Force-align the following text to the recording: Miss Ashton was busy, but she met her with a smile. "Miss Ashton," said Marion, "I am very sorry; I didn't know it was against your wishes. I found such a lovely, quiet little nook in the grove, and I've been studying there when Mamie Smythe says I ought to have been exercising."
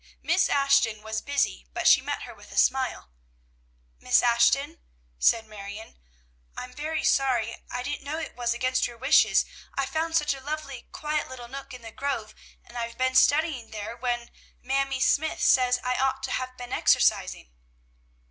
Miss 0.23 0.49
Ashton 0.49 1.03
was 1.03 1.21
busy, 1.21 1.67
but 1.75 1.87
she 1.87 2.01
met 2.01 2.23
her 2.23 2.33
with 2.33 2.51
a 2.51 2.57
smile. 2.57 3.11
"Miss 3.99 4.23
Ashton," 4.23 4.79
said 5.19 5.45
Marion, 5.45 5.99
"I 6.57 6.63
am 6.63 6.73
very 6.73 7.03
sorry; 7.03 7.57
I 7.69 7.83
didn't 7.83 8.03
know 8.03 8.17
it 8.17 8.35
was 8.35 8.51
against 8.55 8.87
your 8.87 8.97
wishes. 8.97 9.45
I 9.75 9.85
found 9.85 10.17
such 10.17 10.33
a 10.33 10.41
lovely, 10.41 10.89
quiet 10.91 11.29
little 11.29 11.47
nook 11.49 11.71
in 11.71 11.83
the 11.83 11.91
grove, 11.91 12.33
and 12.65 12.79
I've 12.79 12.97
been 12.97 13.13
studying 13.13 13.69
there 13.69 13.95
when 13.95 14.31
Mamie 14.63 15.01
Smythe 15.01 15.37
says 15.37 15.79
I 15.83 15.93
ought 15.97 16.23
to 16.23 16.31
have 16.31 16.57
been 16.57 16.73
exercising." 16.73 17.51